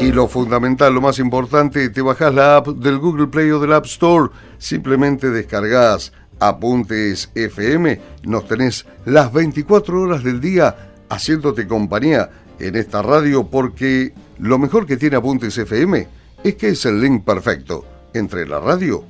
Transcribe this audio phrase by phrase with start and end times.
[0.00, 3.74] Y lo fundamental, lo más importante, te bajás la app del Google Play o del
[3.74, 4.30] App Store.
[4.56, 8.00] Simplemente descargas Apuntes FM.
[8.24, 14.86] Nos tenés las 24 horas del día haciéndote compañía en esta radio porque lo mejor
[14.86, 16.08] que tiene Apuntes FM
[16.42, 19.04] es que es el link perfecto entre la radio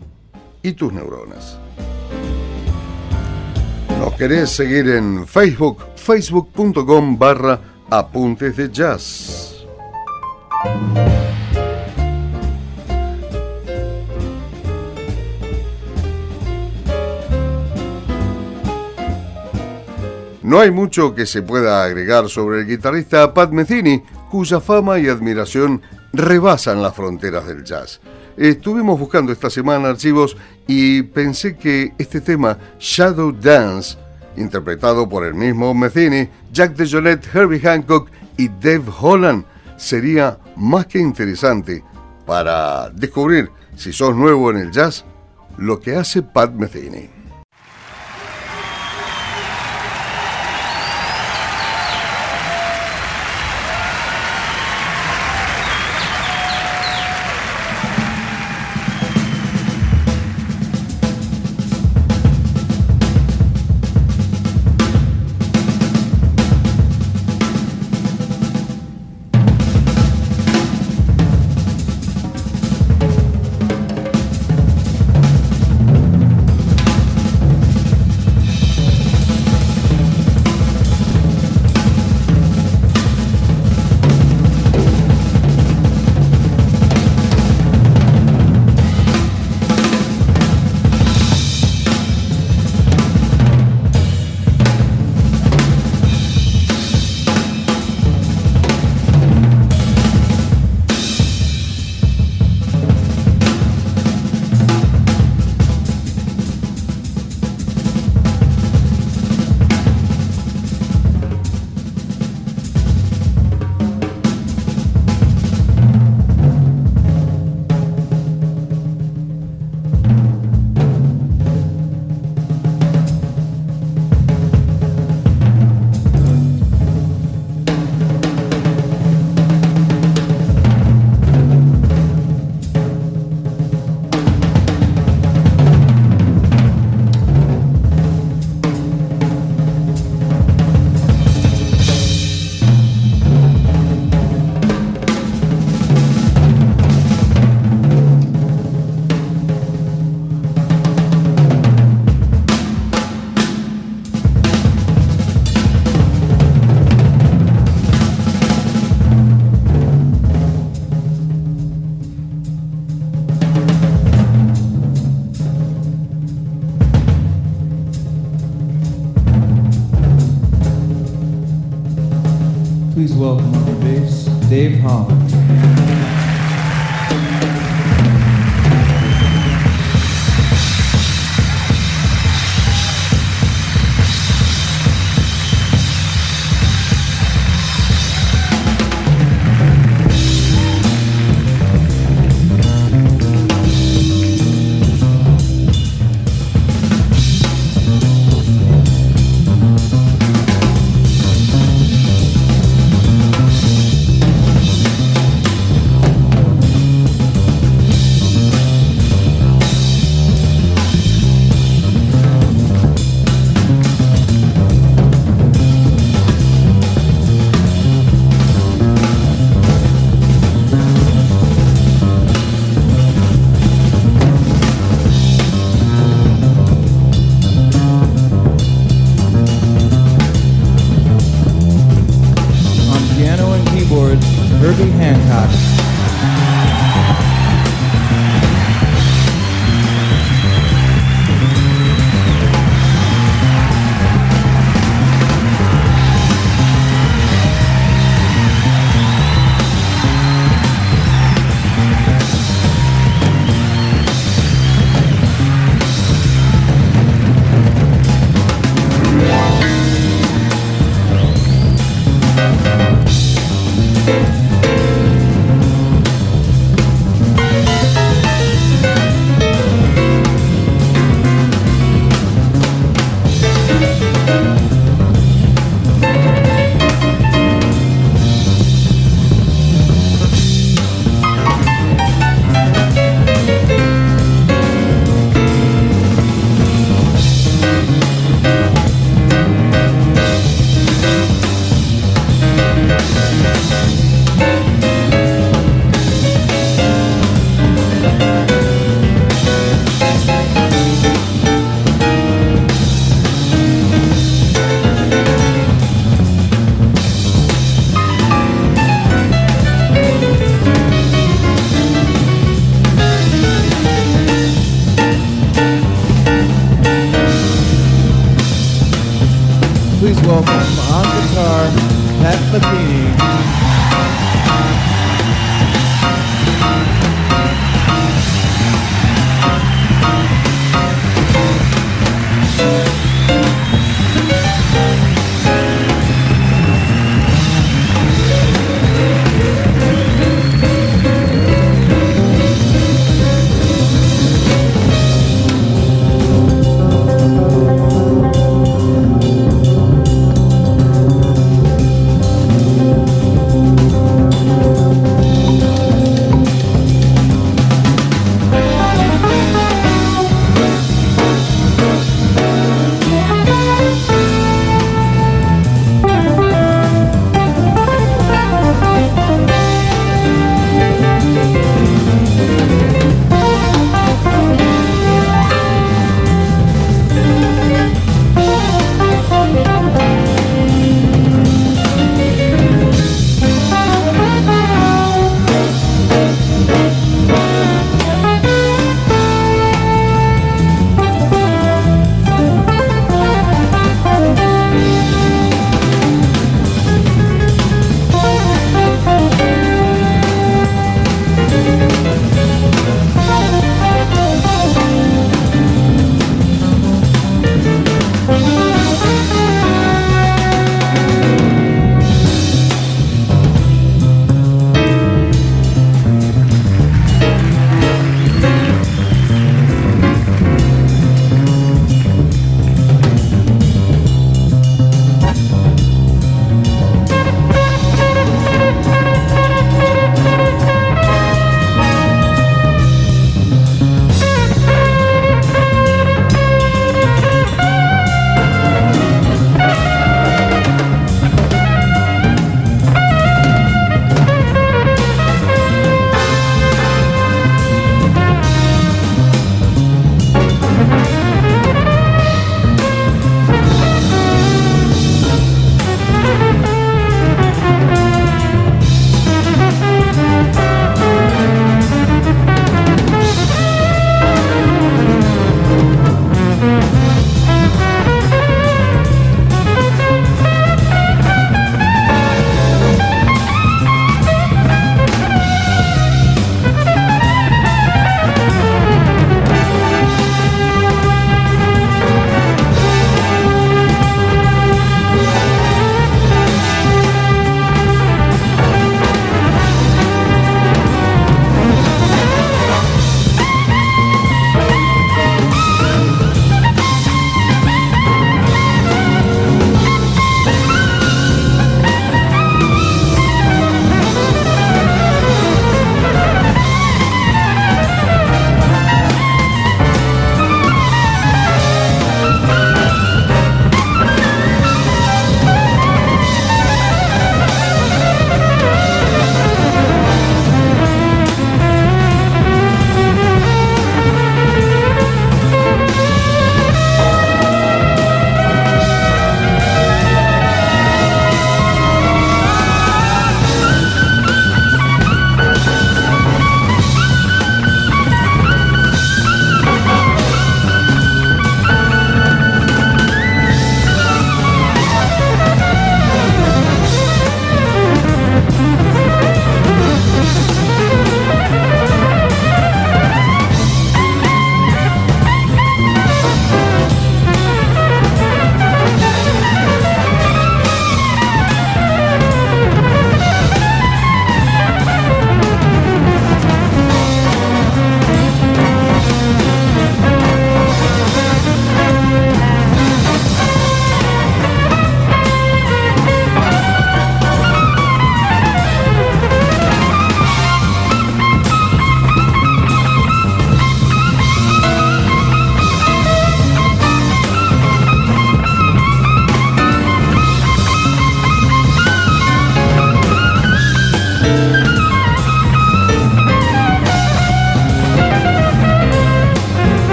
[0.62, 1.58] y tus neuronas.
[3.98, 5.78] ¿Nos querés seguir en Facebook?
[5.94, 9.66] facebook.com barra apuntes de jazz.
[20.50, 25.06] No hay mucho que se pueda agregar sobre el guitarrista Pat Metheny, cuya fama y
[25.06, 25.80] admiración
[26.12, 28.00] rebasan las fronteras del jazz.
[28.36, 33.96] Estuvimos buscando esta semana archivos y pensé que este tema, Shadow Dance,
[34.36, 39.44] interpretado por el mismo Metheny, Jack DeJohnette, Herbie Hancock y Dave Holland,
[39.76, 41.84] sería más que interesante
[42.26, 45.04] para descubrir, si sos nuevo en el jazz,
[45.58, 47.19] lo que hace Pat Metheny.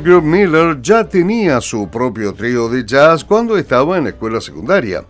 [0.00, 5.04] Mulgrew Miller ya tenía su propio trío de jazz cuando estaba en la escuela secundaria.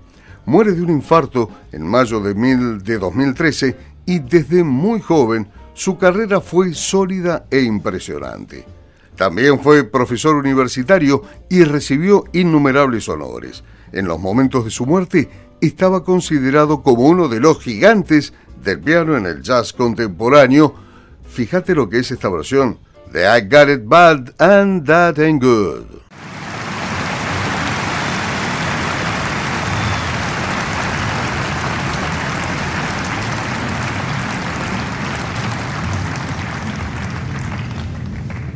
[0.46, 6.40] Muere de un infarto en mayo de, de 2013 y desde muy joven su carrera
[6.40, 8.64] fue sólida e impresionante.
[9.14, 13.62] También fue profesor universitario y recibió innumerables honores.
[13.92, 18.32] En los momentos de su muerte estaba considerado como uno de los gigantes
[18.64, 20.74] del piano en el jazz contemporáneo.
[21.30, 26.00] Fíjate lo que es esta versión They got it bad and that ain't good.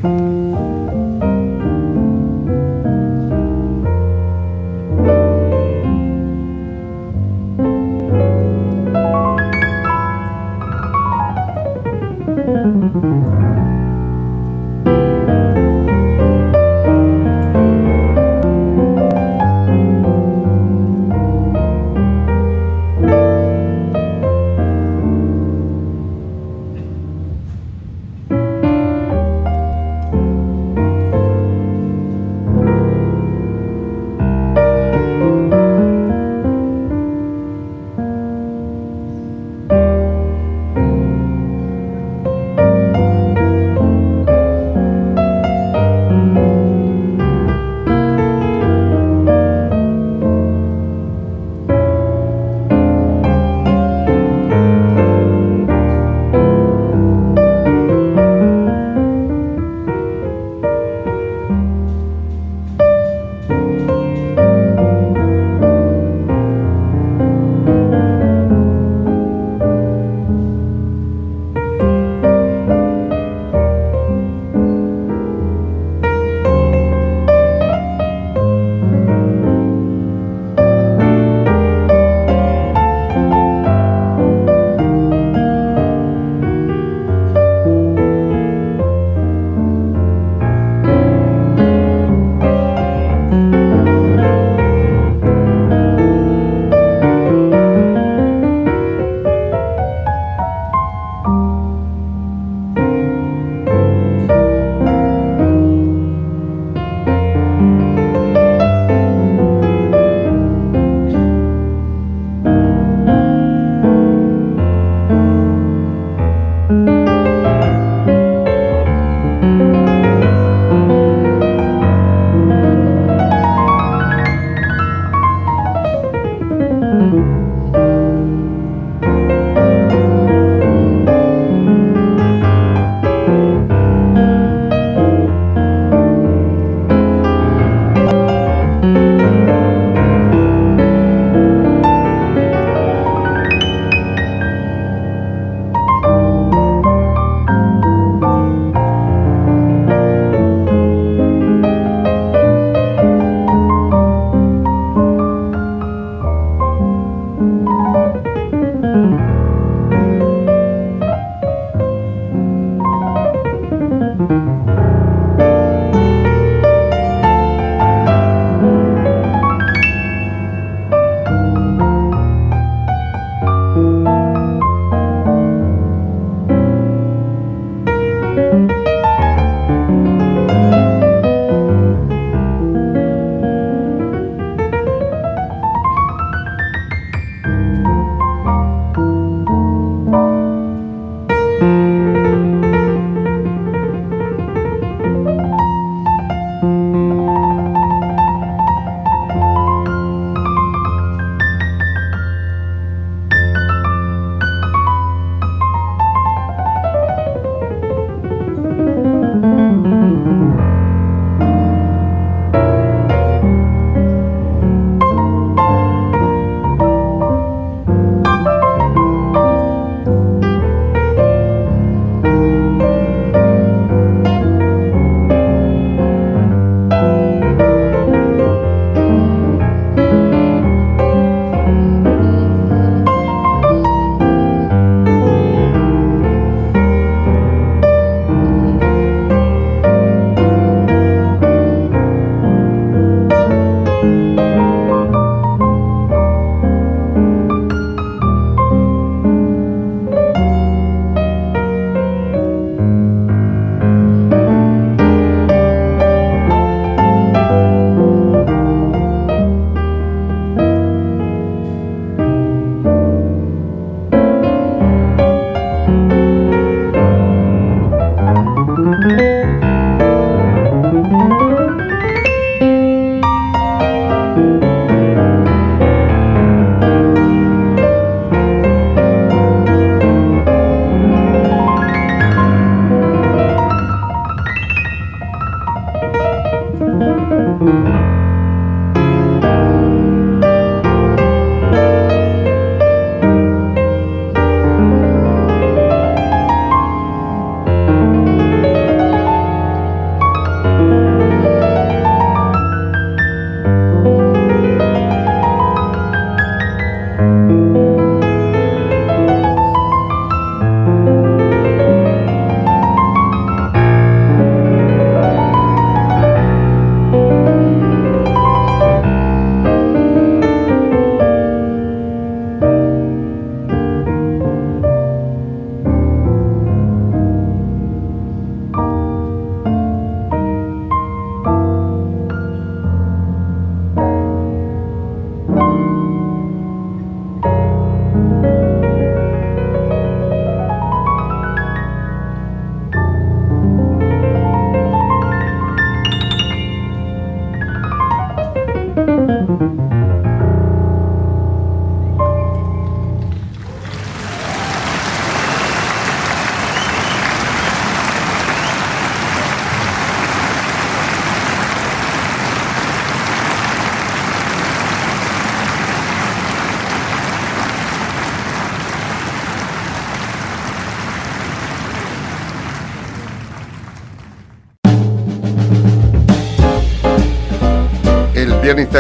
[0.05, 0.39] thank mm -hmm.
[0.39, 0.44] you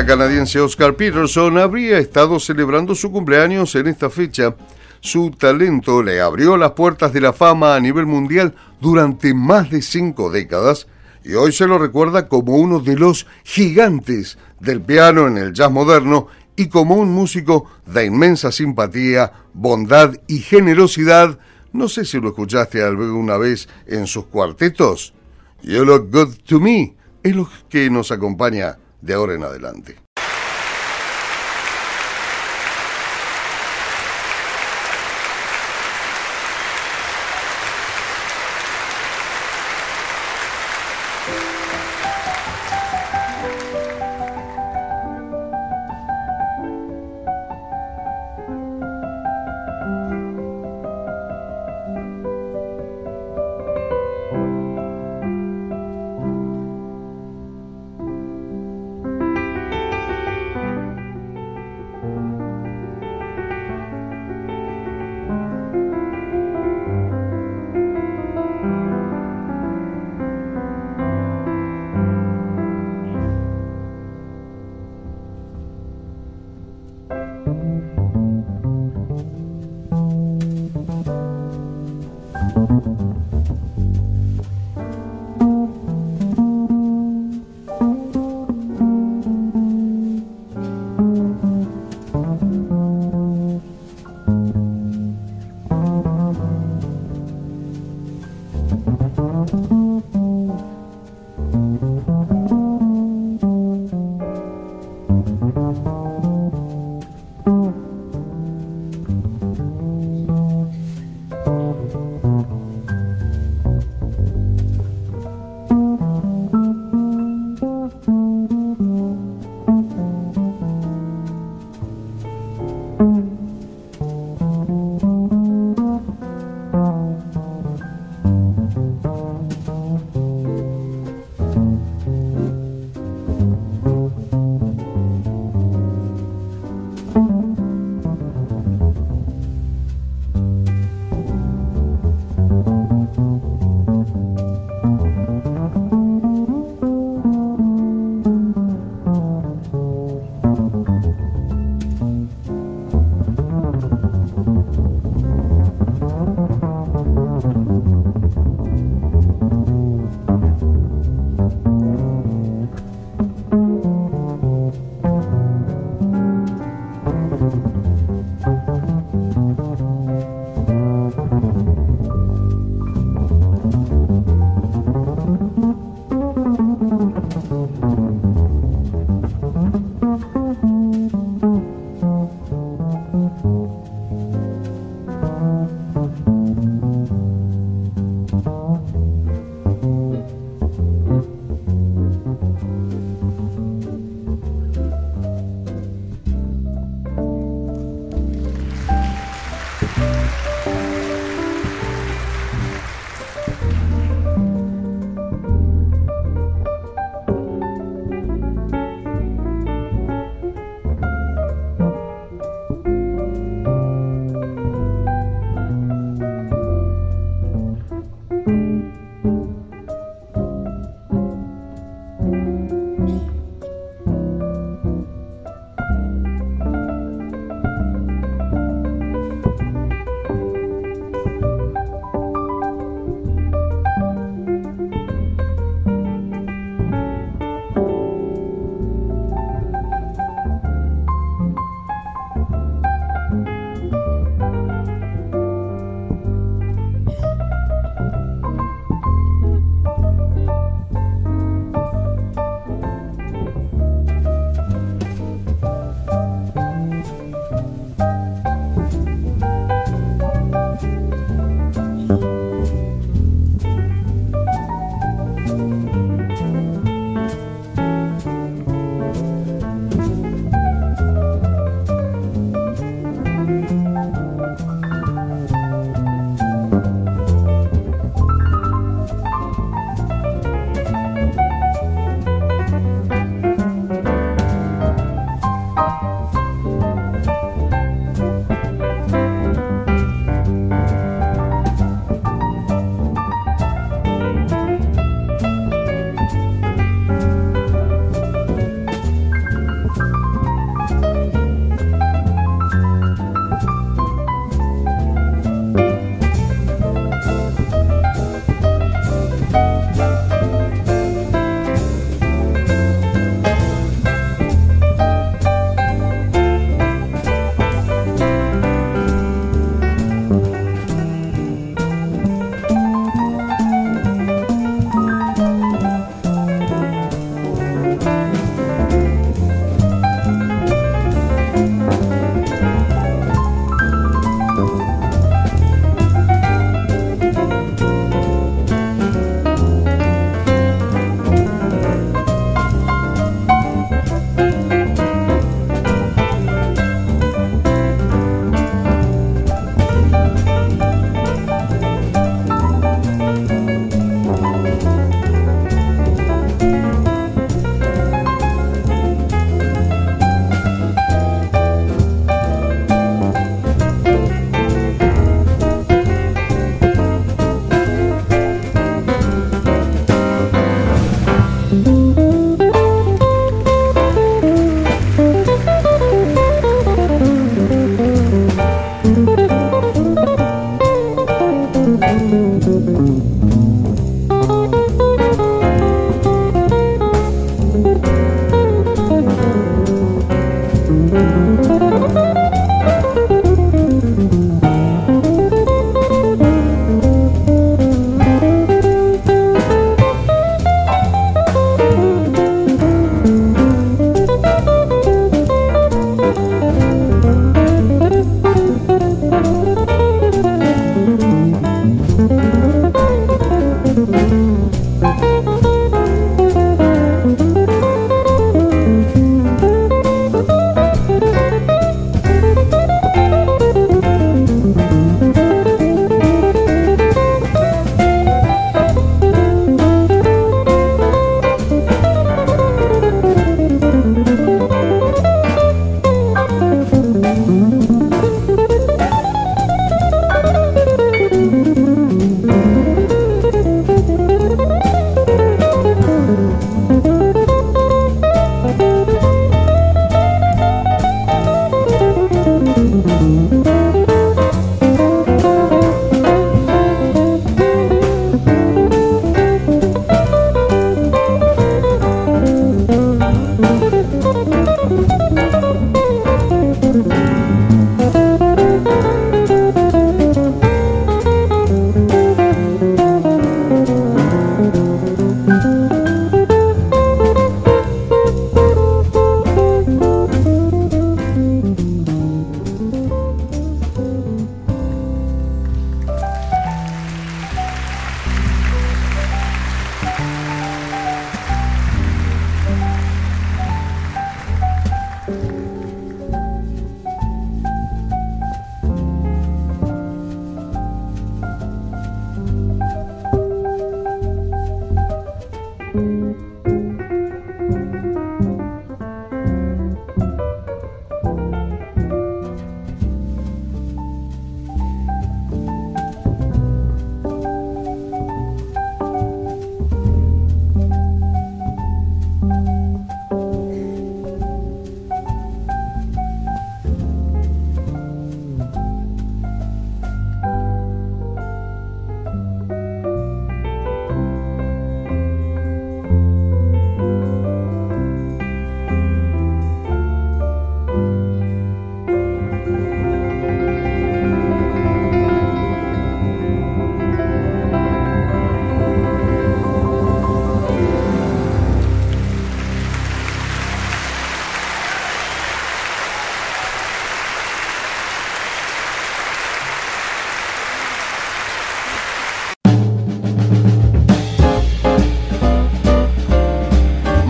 [0.02, 4.56] canadiense Oscar Peterson habría estado celebrando su cumpleaños en esta fecha.
[4.98, 9.82] Su talento le abrió las puertas de la fama a nivel mundial durante más de
[9.82, 10.88] cinco décadas
[11.22, 15.70] y hoy se lo recuerda como uno de los gigantes del piano en el jazz
[15.70, 16.26] moderno
[16.56, 21.38] y como un músico de inmensa simpatía, bondad y generosidad.
[21.72, 25.14] No sé si lo escuchaste alguna vez en sus cuartetos.
[25.62, 30.03] You Look Good to Me es lo que nos acompaña de ahora en adelante.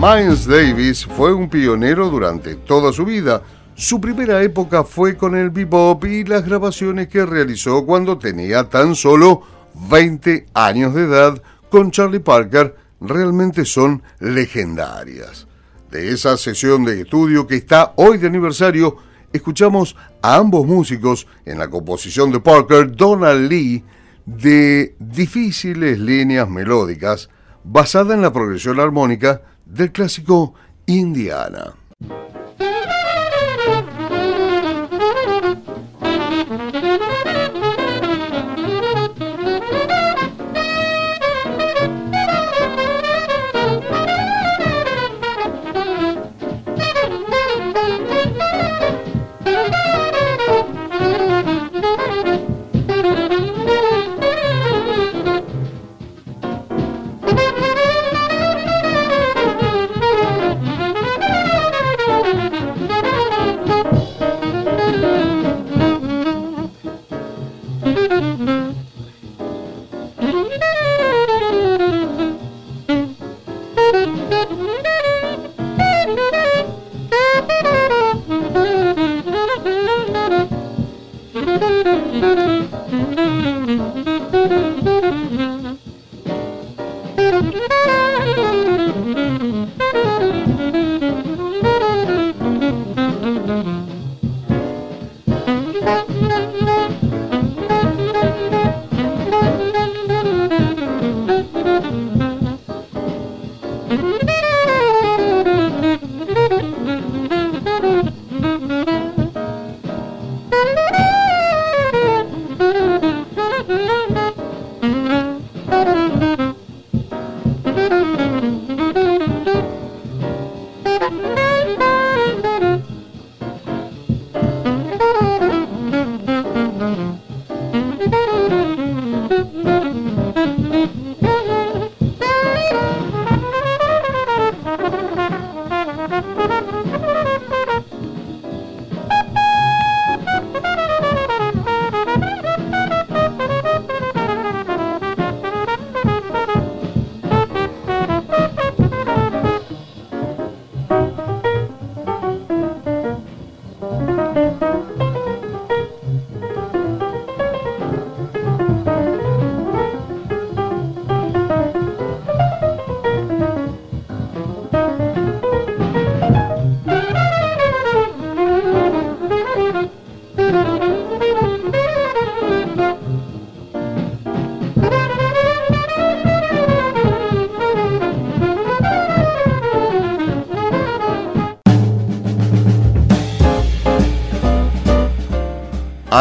[0.05, 3.41] Miles Davis fue un pionero durante toda su vida.
[3.73, 8.93] Su primera época fue con el bebop y las grabaciones que realizó cuando tenía tan
[8.93, 9.41] solo
[9.89, 11.41] 20 años de edad
[11.71, 15.47] con Charlie Parker realmente son legendarias.
[15.89, 18.97] De esa sesión de estudio que está hoy de aniversario,
[19.33, 23.83] escuchamos a ambos músicos en la composición de Parker, Donald Lee,
[24.27, 27.27] de difíciles líneas melódicas
[27.63, 30.53] basada en la progresión armónica del clásico
[30.85, 31.73] Indiana.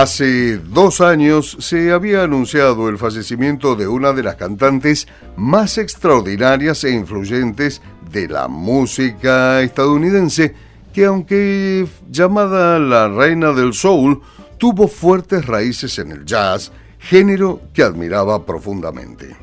[0.04, 6.84] Hace dos años se había anunciado el fallecimiento de una de las cantantes más extraordinarias
[6.84, 7.80] e influyentes
[8.12, 10.54] de la música estadounidense,
[10.92, 14.20] que aunque llamada la reina del soul,
[14.58, 19.34] tuvo fuertes raíces en el jazz, género que admiraba profundamente.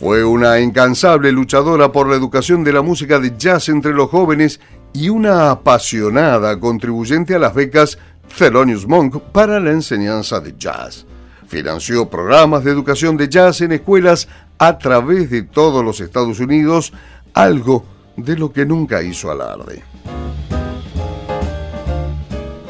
[0.00, 4.58] Fue una incansable luchadora por la educación de la música de jazz entre los jóvenes
[4.96, 7.98] y una apasionada contribuyente a las becas
[8.38, 11.04] Thelonious Monk para la enseñanza de jazz.
[11.46, 14.26] Financió programas de educación de jazz en escuelas
[14.58, 16.94] a través de todos los Estados Unidos,
[17.34, 17.84] algo
[18.16, 19.82] de lo que nunca hizo alarde.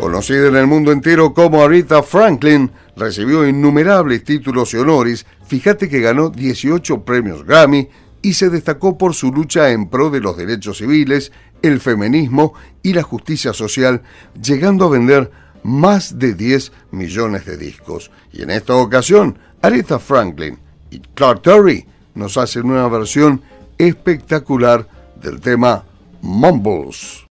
[0.00, 6.00] Conocida en el mundo entero como Aretha Franklin, recibió innumerables títulos y honores, fíjate que
[6.00, 7.88] ganó 18 premios Grammy
[8.20, 11.30] y se destacó por su lucha en pro de los derechos civiles,
[11.66, 14.02] el feminismo y la justicia social,
[14.40, 15.30] llegando a vender
[15.62, 18.10] más de 10 millones de discos.
[18.32, 20.58] Y en esta ocasión, Aretha Franklin
[20.90, 23.42] y Clark Terry nos hacen una versión
[23.78, 24.88] espectacular
[25.20, 25.84] del tema
[26.22, 27.26] Mumbles.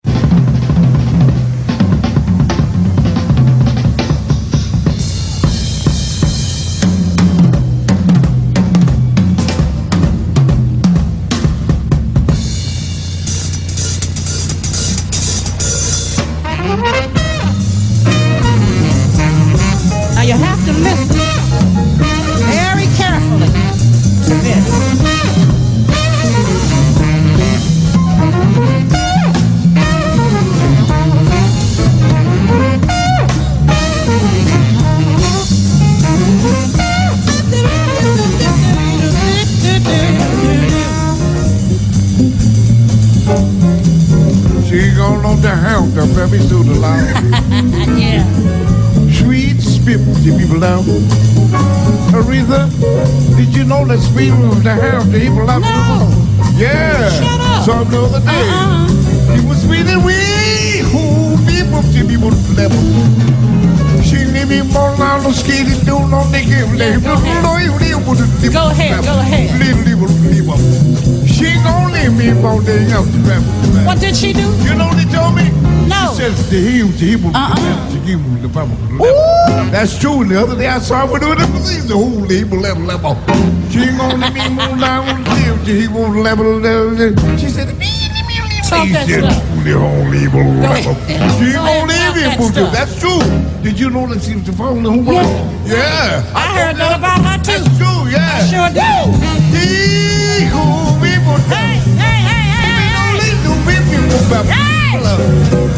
[46.38, 47.98] me so the loud.
[47.98, 48.24] yeah.
[49.12, 50.84] Sweet spirit, the people down.
[52.12, 52.68] Aretha,
[53.36, 55.62] did you know that Sweet was the house the people love?
[55.62, 56.10] No.
[56.56, 57.08] Yeah.
[57.10, 57.64] Shut up.
[57.64, 58.48] So the other day.
[58.48, 59.36] Uh-uh.
[59.36, 62.82] It was Sweet we, who people, the people level.
[64.02, 66.66] She need me more now, no skinny, do no nigga.
[68.52, 69.58] Go ahead, go ahead.
[69.58, 71.15] Little, little, little.
[71.36, 72.32] She gon' leave me
[72.64, 73.84] than out the travel.
[73.84, 74.40] What did she do?
[74.64, 75.50] You know what they told me?
[75.86, 76.08] No.
[76.16, 77.54] She says the heel, the heel, Uh-uh.
[77.92, 79.70] the heel, the level.
[79.70, 80.24] That's true.
[80.24, 81.46] The other day I saw her doing the
[81.88, 83.14] the whole level, level, level.
[83.68, 86.96] She ain't gonna leave me move down, live, he won't level, level.
[87.36, 87.68] She said,
[88.66, 89.64] Talk that said, stuff.
[89.64, 90.94] the whole level, level.
[91.36, 92.70] She gonna leave him, boo.
[92.72, 93.20] That's true.
[93.62, 94.82] Did you know that she was the phone?
[95.04, 95.22] Yeah.
[95.68, 96.32] Yeah.
[96.34, 97.60] I heard that about her too.
[97.62, 98.40] That's true, yeah.
[98.40, 98.90] I sure do.
[99.52, 103.98] He who por hey, hey, hey, hey, don't leave, uh,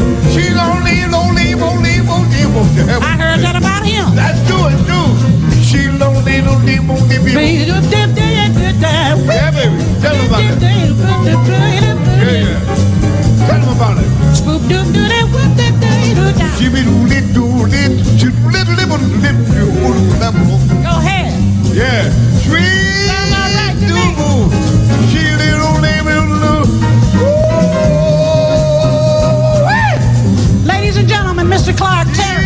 [0.05, 2.89] no leave, gon' leave, don't leave, oh, won't leave, won't leave.
[3.01, 4.13] I heard that about him.
[4.13, 5.17] Let's do it, dude.
[5.65, 7.65] She don't leave, don't leave, won't leave, won't leave.
[9.25, 9.81] Yeah, baby.
[10.01, 10.61] Tell about it.
[12.29, 12.53] Yeah.
[13.47, 14.09] Tell them about it.
[14.37, 16.47] Swoop doop doo that whoop that day doo da.
[16.61, 17.93] Jimmy doo lit doo lit.
[18.19, 19.49] She little little little
[20.21, 20.57] little.
[20.85, 21.33] Go ahead.
[21.73, 22.05] Yeah.
[22.45, 22.78] Three.
[31.49, 31.75] Mr.
[31.75, 32.45] Clark Terry.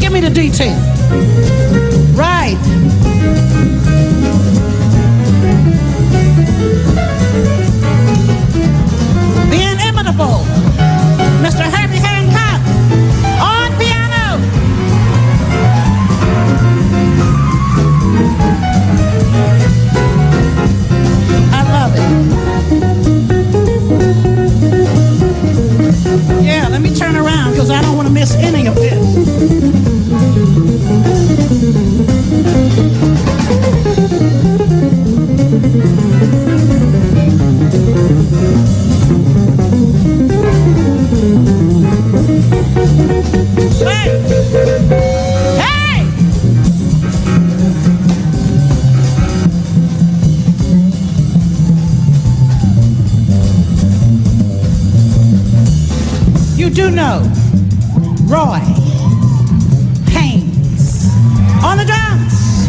[0.00, 0.76] Give me the detail.
[2.14, 2.58] Right.
[9.50, 10.44] The inimitable
[11.40, 11.62] Mr.
[11.70, 12.07] Herbie
[28.28, 29.08] this inning of this.
[56.70, 57.47] do know.
[58.28, 58.58] Roy
[60.10, 61.08] Haynes
[61.64, 62.68] on the drums.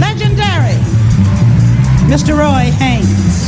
[0.00, 0.80] Legendary
[2.08, 2.38] Mr.
[2.38, 3.41] Roy Haynes.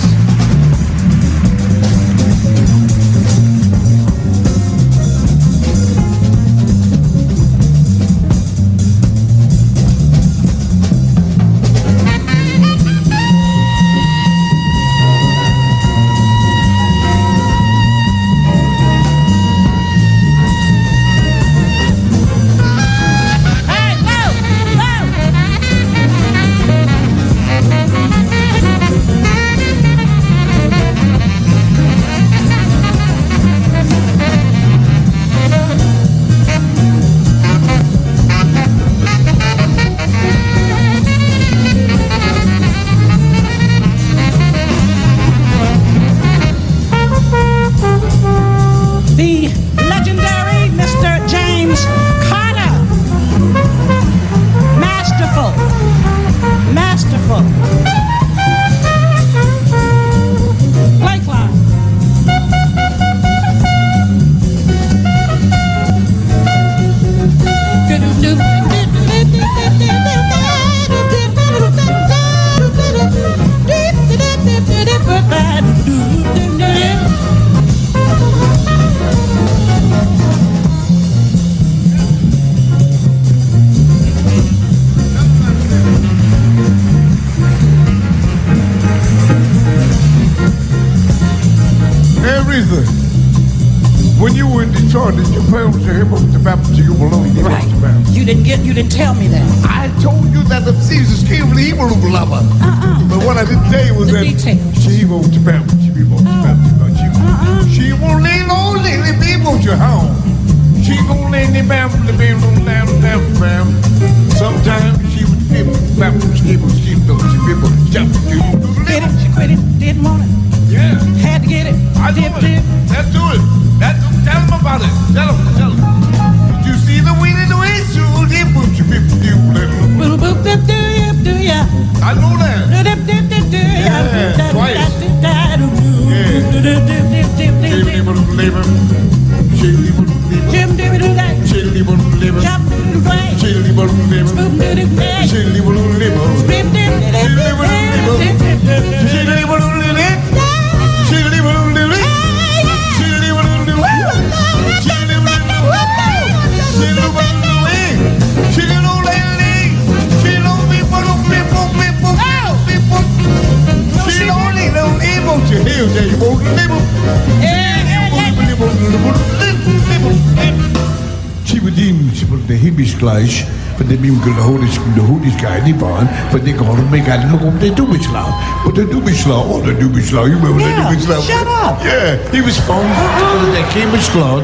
[173.14, 173.44] But huis.
[173.76, 176.08] Want dan moet ik de hoedjes, de hoedjes krijgen niet aan.
[176.30, 178.26] Want ik hoor me gaan nog op de doebeslau.
[178.64, 181.22] Want de doebeslau, oh you remember je moet de doebeslau.
[181.22, 181.82] shut up.
[181.82, 182.18] Yeah.
[182.30, 184.42] He was gewoon vertellen dat slow.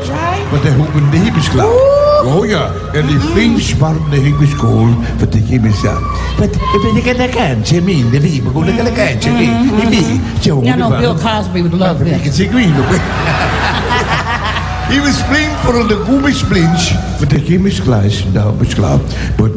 [0.50, 1.68] But they opened the English club.
[2.24, 3.20] Oh ja, en mm-hmm.
[3.20, 4.88] the vriend warm english hebeschool.
[5.18, 6.04] But they heb besluit.
[6.38, 9.70] Want But if they get de kantje, min, de lieve, goed aan de kantje, min,
[9.80, 10.62] de lieve.
[10.62, 12.12] Yeah, no, Bill Cosby would love this.
[12.12, 12.60] Ik kan zeggen,
[14.90, 19.00] he was playing for the Goomish Blinch, but the Gimmish Glass, the Hobbits Club,
[19.38, 19.52] but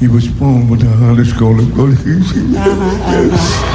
[0.00, 1.92] he was born with the hardest goal of goal.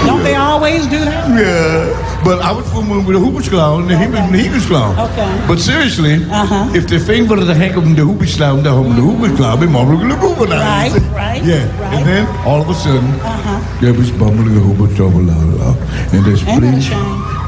[0.08, 1.28] Don't they always do that?
[1.36, 4.98] Yeah, but I was born with the Hoopers Clown, the Hibbish and the Hebus Clown.
[5.12, 5.30] Okay.
[5.48, 6.72] But seriously, Uh-huh.
[6.80, 9.60] if they think for the heck of the Hoopers Clown, the home the Hoopers Clown,
[9.60, 11.94] be more going to move Right, right, Yeah, right.
[11.96, 13.60] and then all of a sudden, Uh-huh.
[13.82, 15.78] there was bumbling the Hoopers trouble out.
[16.14, 16.56] And there's a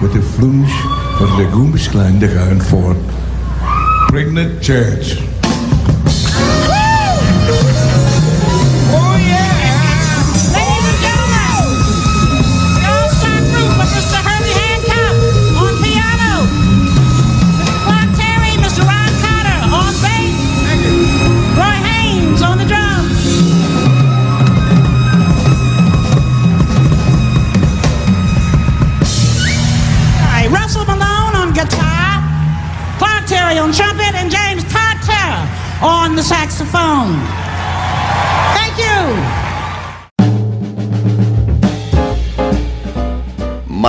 [0.02, 0.72] with the flunch
[1.18, 2.96] van de Goomish Clown, they gaan voor
[4.16, 5.35] pregnant church.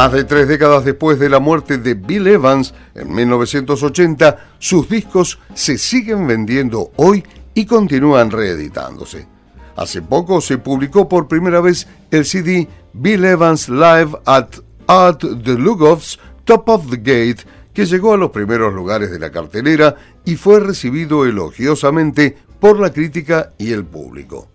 [0.06, 5.40] Más de tres décadas después de la muerte de Bill Evans en 1980, sus discos
[5.52, 9.26] se siguen vendiendo hoy y continúan reeditándose.
[9.74, 14.50] Hace poco se publicó por primera vez el CD Bill Evans Live at
[14.86, 17.44] Art the Lugoff's Top of the Gate,
[17.74, 22.92] que llegó a los primeros lugares de la cartelera y fue recibido elogiosamente por la
[22.92, 24.46] crítica y el público.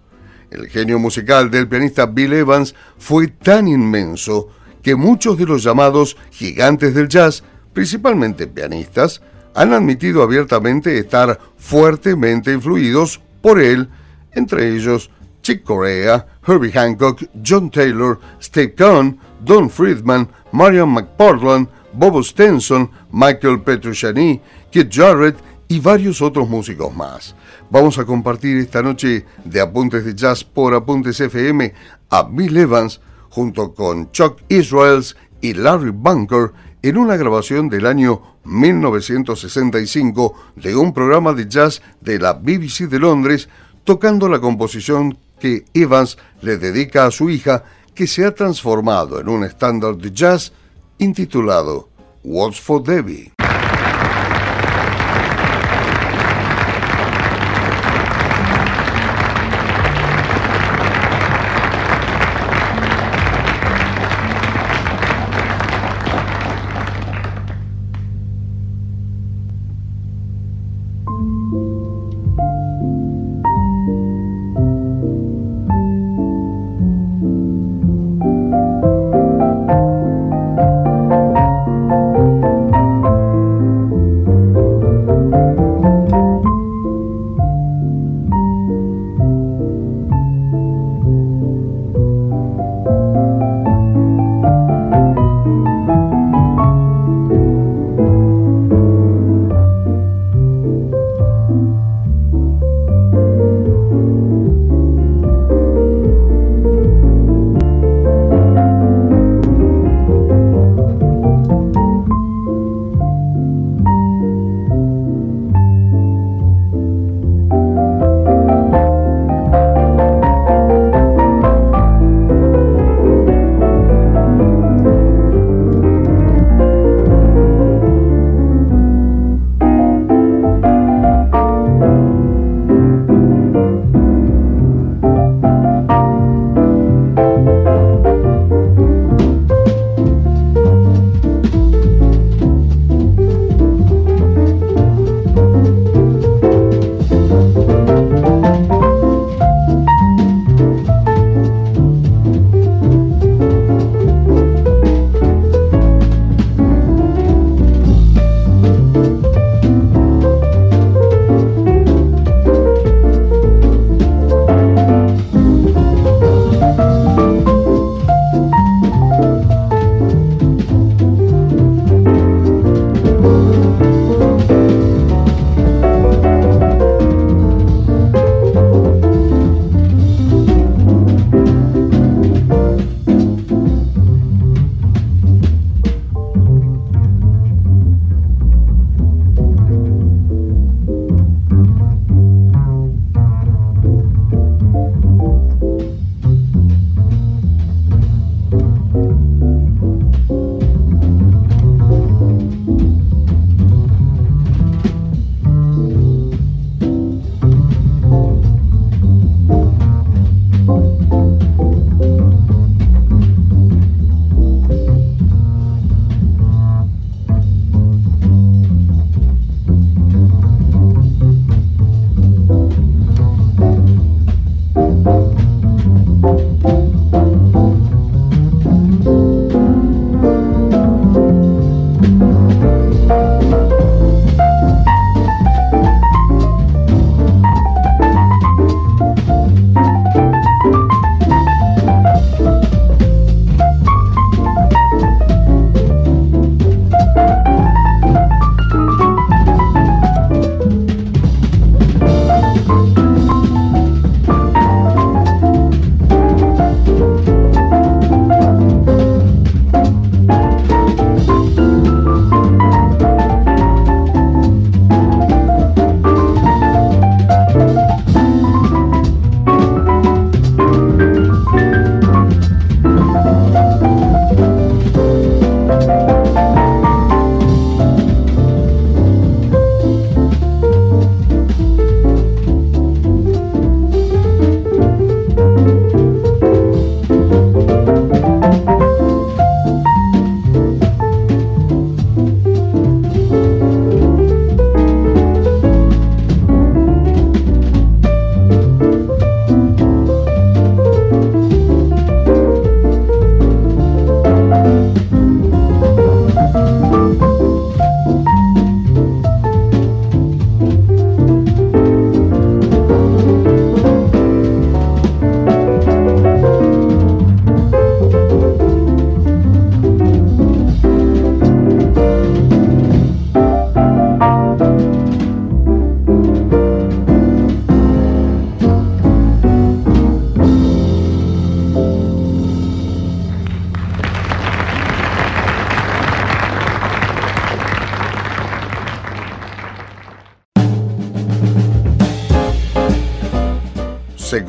[0.50, 4.48] El genio musical del pianista Bill Evans fue tan inmenso
[4.82, 9.22] que muchos de los llamados gigantes del jazz, principalmente pianistas,
[9.54, 13.90] han admitido abiertamente estar fuertemente influidos por él,
[14.34, 15.10] entre ellos
[15.42, 23.62] Chick Corea, Herbie Hancock, John Taylor, Steve Cohn, Don Friedman, Marion McPartland, Bobo Stenson, Michael
[23.62, 24.40] Petrucciani,
[24.72, 27.36] Kid Jarrett y varios otros músicos más.
[27.70, 31.74] Vamos a compartir esta noche de Apuntes de Jazz por Apuntes FM
[32.10, 33.00] a Bill Evans
[33.32, 36.52] junto con Chuck Israels y Larry Bunker
[36.84, 43.00] en una grabación del año 1965 de un programa de jazz de la BBC de
[43.00, 43.50] Londres
[43.84, 47.64] tocando la composición que Evans le dedica a su hija
[47.96, 50.54] que se ha transformado en un estándar de jazz
[51.00, 51.90] intitulado
[52.24, 53.31] What's for Debbie.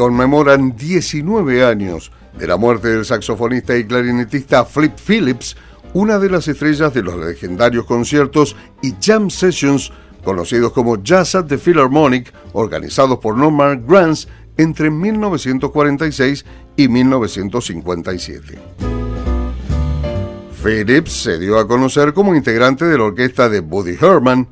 [0.02, 5.56] Conmemoran 19 años de la muerte del saxofonista y clarinetista Flip Phillips,
[5.94, 9.92] una de las estrellas de los legendarios conciertos y jam sessions
[10.24, 14.26] conocidos como Jazz at the Philharmonic, organizados por Norman Granz
[14.56, 16.46] entre 1946
[16.76, 18.58] y 1957.
[20.64, 24.48] Phillips se dio a conocer como integrante de la orquesta de Buddy Herman.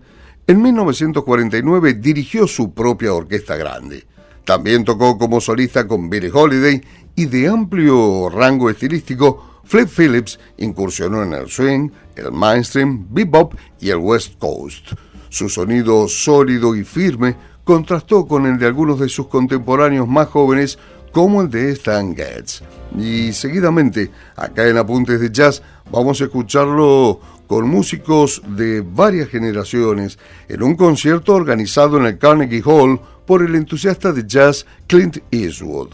[0.47, 4.07] En 1949 dirigió su propia orquesta grande.
[4.45, 6.81] También tocó como solista con Billie Holiday
[7.15, 13.91] y de amplio rango estilístico, Flip Phillips incursionó en el swing, el mainstream, bebop y
[13.91, 14.93] el west coast.
[15.29, 20.79] Su sonido sólido y firme contrastó con el de algunos de sus contemporáneos más jóvenes
[21.13, 22.63] como el de Stan Getz.
[22.99, 25.63] Y seguidamente, acá en Apuntes de Jazz,
[25.93, 30.19] vamos a escucharlo con músicos de varias generaciones
[30.49, 33.01] en un concierto organizado en el Carnegie Hall
[33.31, 35.91] por el entusiasta de jazz Clint Eastwood.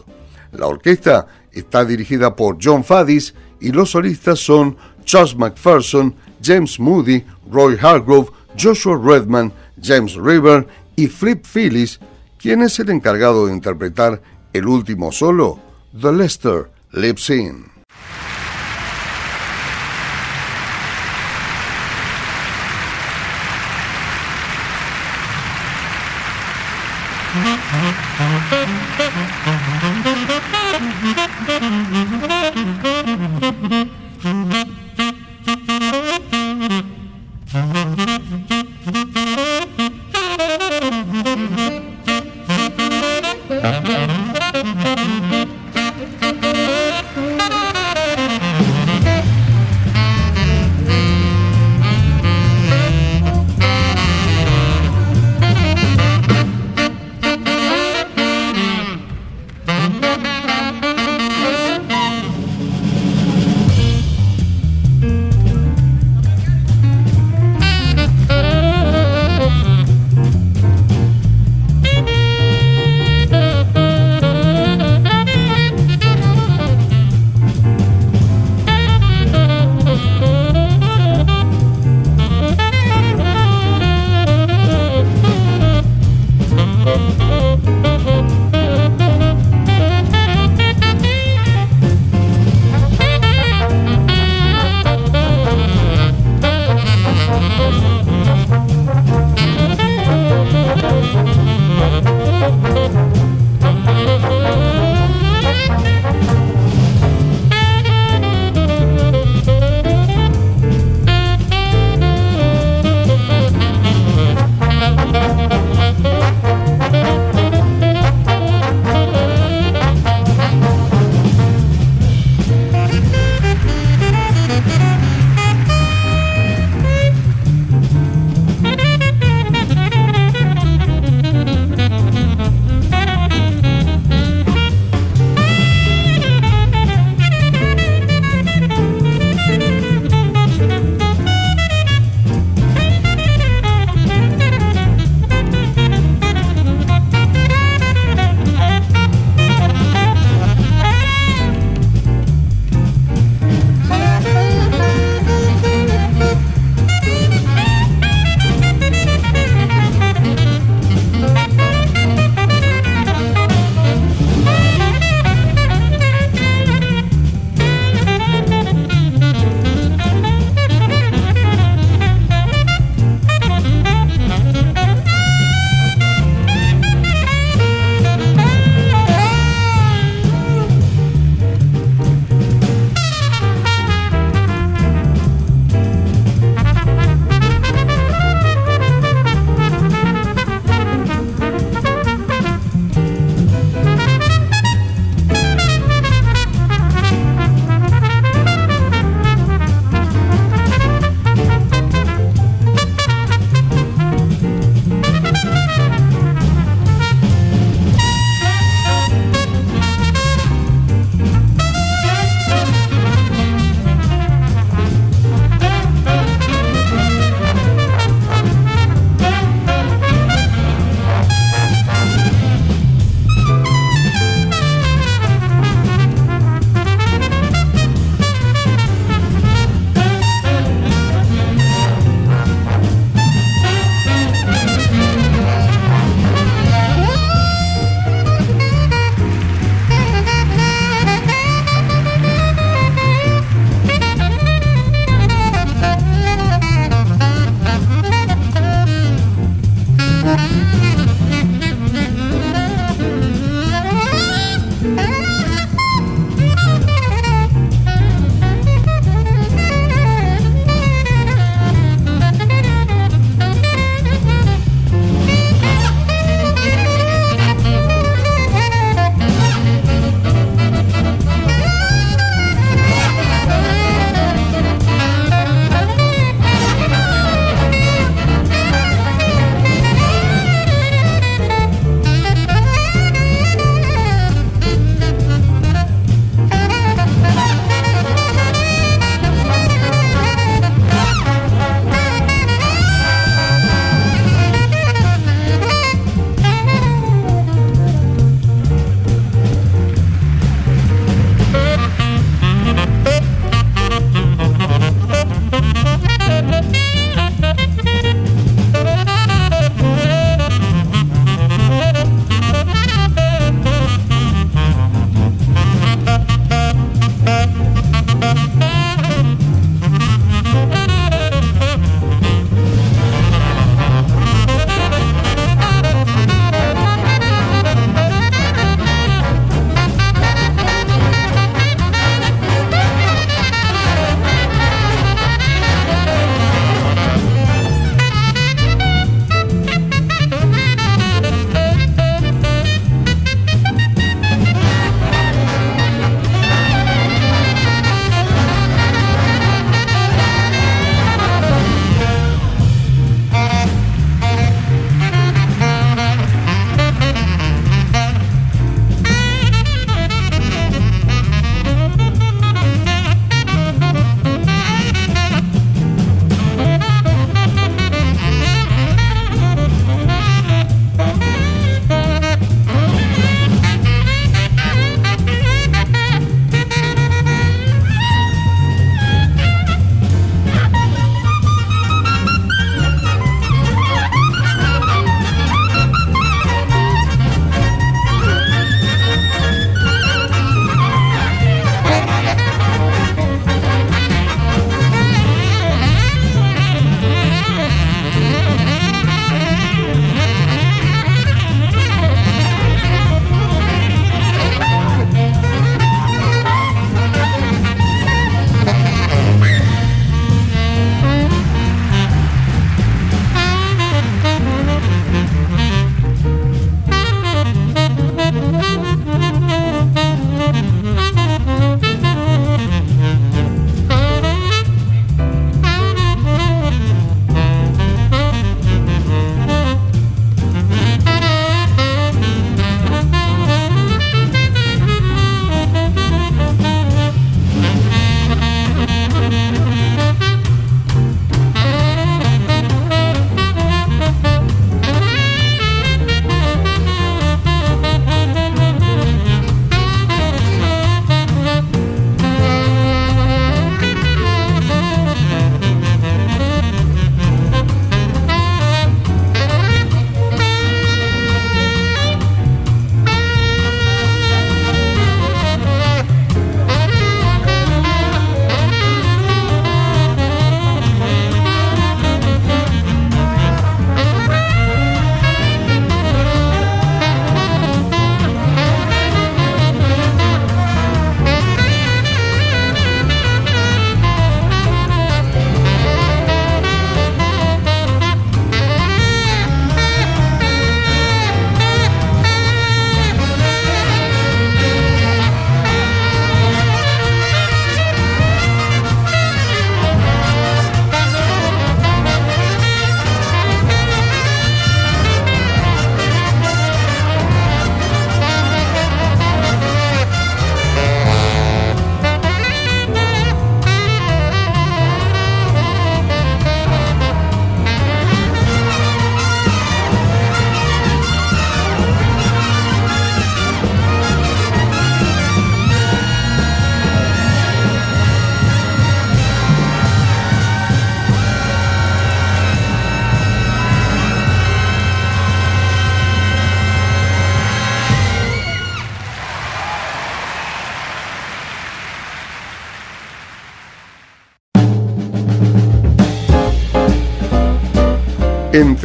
[0.53, 4.75] La orquesta está dirigida por John Faddis y los solistas son
[5.05, 10.65] Charles McPherson, James Moody, Roy Hargrove, Joshua Redman, James River
[10.95, 11.99] y Flip Phillips,
[12.39, 14.19] quien es el encargado de interpretar
[14.51, 15.59] el último solo,
[16.01, 17.76] The Lester Lips In.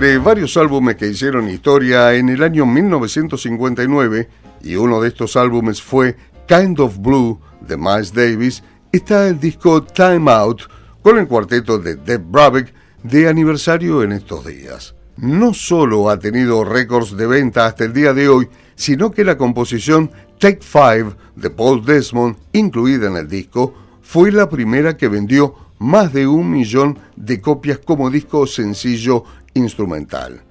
[0.03, 4.29] Entre varios álbumes que hicieron historia en el año 1959,
[4.65, 6.17] y uno de estos álbumes fue
[6.49, 10.63] Kind of Blue de Miles Davis, está el disco Time Out
[11.03, 12.75] con el cuarteto de Deb Brabeck
[13.05, 14.97] de aniversario en estos días.
[15.19, 19.39] No solo ha tenido récords de venta hasta el día de hoy, sino que la
[19.39, 23.73] composición Take Five de Paul Desmond, incluida en el disco,
[24.03, 29.25] fue la primera que vendió más de un millón de copias como disco sencillo
[29.55, 30.43] instrumental.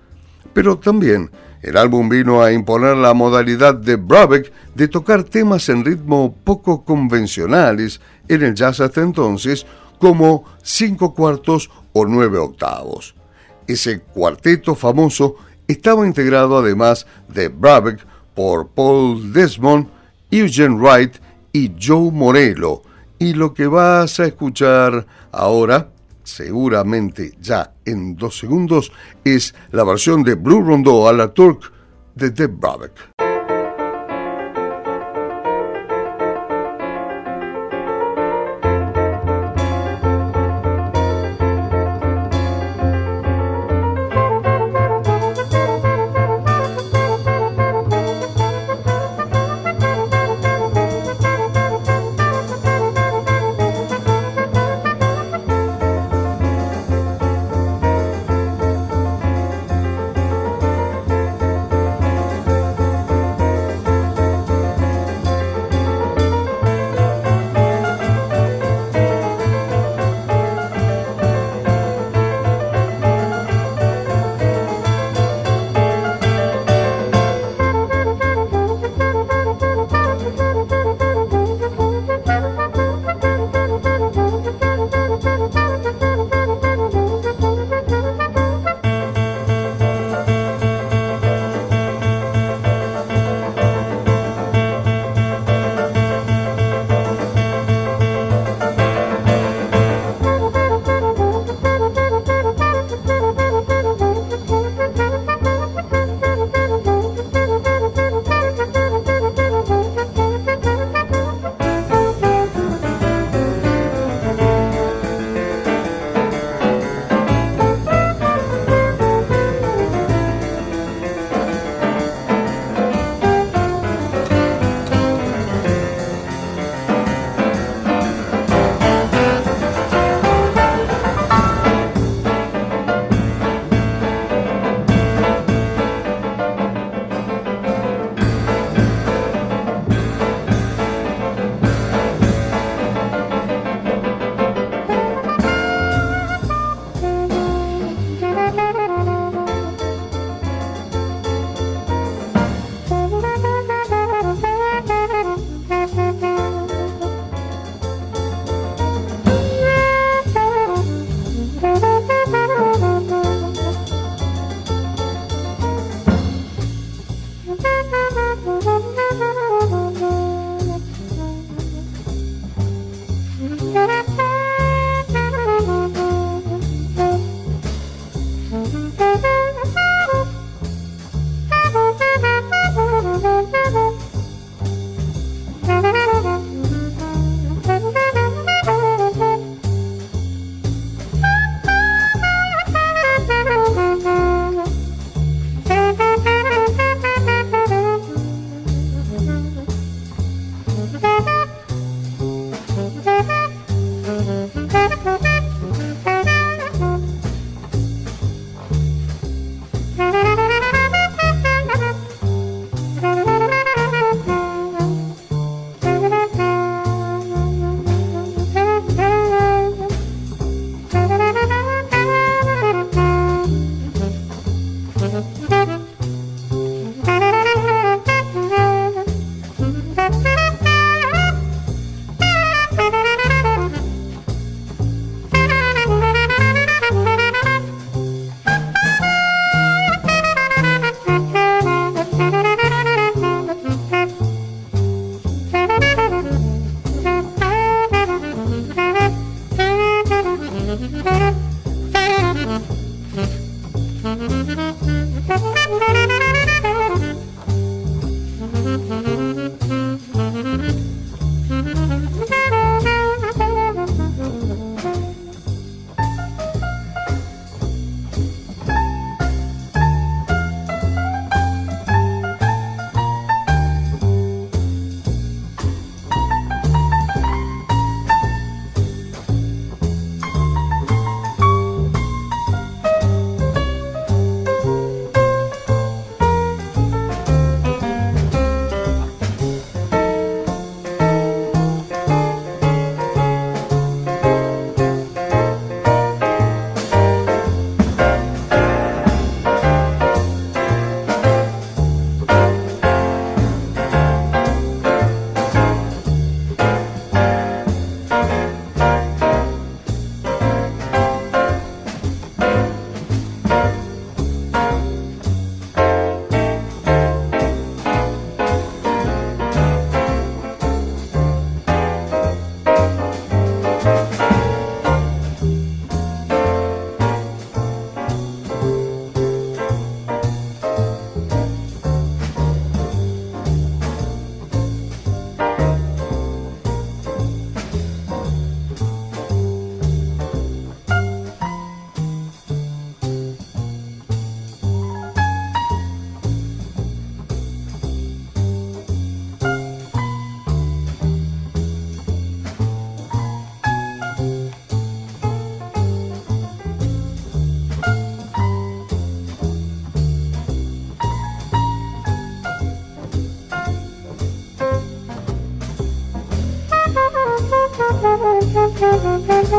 [0.54, 1.32] Pero también
[1.62, 6.84] el álbum vino a imponer la modalidad de Brabeck de tocar temas en ritmo poco
[6.84, 9.66] convencionales en el jazz hasta entonces,
[10.00, 13.14] como cinco cuartos o nueve octavos.
[13.68, 15.36] Ese cuarteto famoso
[15.68, 19.88] estaba integrado además de Brabeck por Paul Desmond,
[20.32, 21.18] Eugene Wright
[21.54, 22.82] y Joe Morello,
[23.20, 25.91] y lo que vas a escuchar ahora
[26.24, 28.92] seguramente ya en dos segundos,
[29.24, 31.72] es la versión de Blue Rondo a la Turk
[32.16, 33.11] de Deb Brabeck.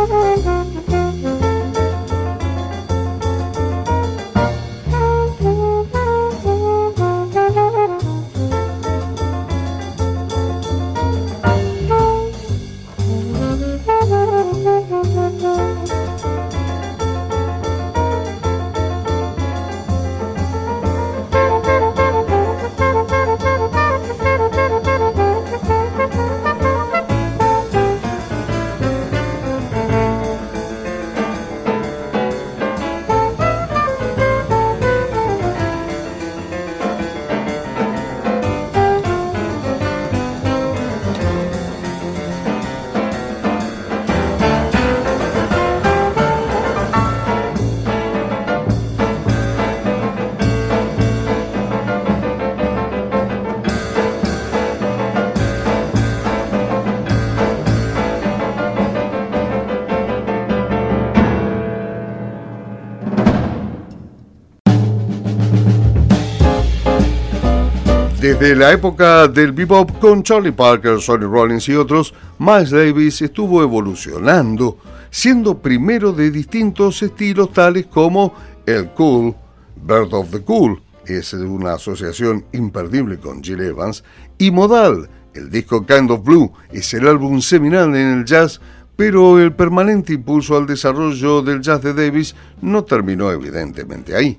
[0.03, 0.32] Mm-hmm.
[68.23, 73.61] Desde la época del bebop con Charlie Parker, Sonny Rollins y otros, Miles Davis estuvo
[73.65, 74.79] evolucionando,
[75.11, 78.33] siendo primero de distintos estilos tales como
[78.65, 79.35] el Cool,
[79.75, 84.05] Bird of the Cool, es una asociación imperdible con Jill Evans,
[84.39, 88.61] y Modal, el disco Kind of Blue, es el álbum seminal en el jazz,
[88.95, 94.39] pero el permanente impulso al desarrollo del jazz de Davis no terminó evidentemente ahí.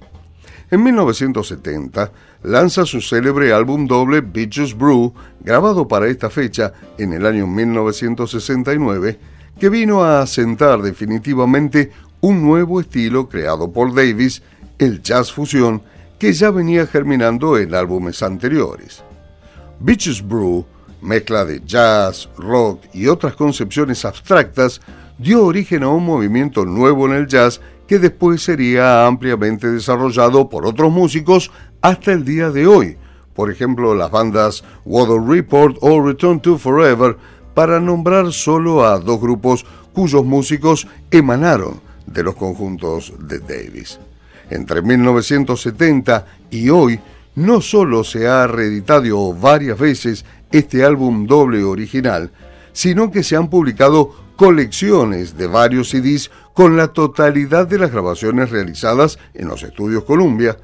[0.72, 2.11] En 1970,
[2.44, 9.20] lanza su célebre álbum doble Bitches Brew, grabado para esta fecha en el año 1969,
[9.60, 11.91] que vino a asentar definitivamente
[12.22, 14.41] un nuevo estilo creado por Davis,
[14.78, 15.82] el jazz fusión,
[16.20, 19.03] que ya venía germinando en álbumes anteriores.
[19.80, 20.65] Bitches Brew,
[21.02, 24.82] mezcla de jazz, rock y otras concepciones abstractas,
[25.18, 30.65] dio origen a un movimiento nuevo en el jazz que después sería ampliamente desarrollado por
[30.65, 31.52] otros músicos
[31.84, 32.97] hasta el día de hoy,
[33.35, 37.18] por ejemplo las bandas Water Report o Return to Forever,
[37.53, 43.99] para nombrar solo a dos grupos cuyos músicos emanaron de los conjuntos de Davis.
[44.49, 46.99] Entre 1970 y hoy,
[47.35, 52.31] no solo se ha reeditado varias veces este álbum doble original,
[52.72, 58.51] sino que se han publicado colecciones de varios CDs con la totalidad de las grabaciones
[58.51, 60.57] realizadas en los estudios Columbia,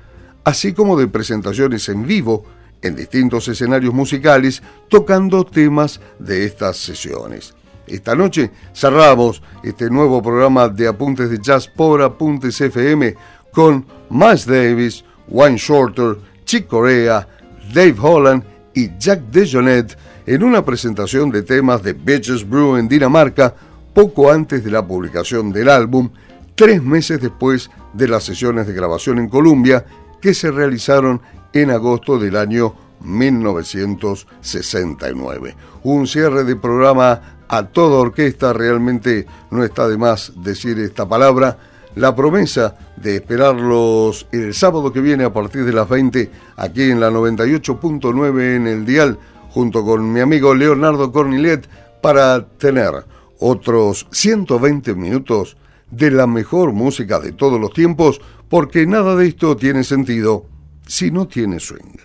[0.43, 2.45] así como de presentaciones en vivo
[2.81, 7.53] en distintos escenarios musicales tocando temas de estas sesiones.
[7.87, 13.15] Esta noche cerramos este nuevo programa de apuntes de jazz por Apuntes FM
[13.51, 17.27] con Miles Davis, Wayne Shorter, Chick Corea,
[17.73, 18.43] Dave Holland
[18.73, 23.55] y Jack DeJohnette en una presentación de temas de Bitches Brew en Dinamarca
[23.93, 26.11] poco antes de la publicación del álbum,
[26.53, 29.83] tres meses después de las sesiones de grabación en Columbia
[30.21, 31.21] que se realizaron
[31.53, 35.55] en agosto del año 1969.
[35.83, 41.57] Un cierre de programa a toda orquesta, realmente no está de más decir esta palabra.
[41.95, 46.99] La promesa de esperarlos el sábado que viene a partir de las 20 aquí en
[46.99, 49.17] la 98.9 en el dial
[49.49, 51.67] junto con mi amigo Leonardo Cornilet
[52.01, 52.91] para tener
[53.39, 55.57] otros 120 minutos
[55.89, 60.45] de la mejor música de todos los tiempos, porque nada de esto tiene sentido
[60.87, 61.97] si no tiene swing.